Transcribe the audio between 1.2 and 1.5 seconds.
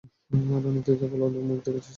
ওর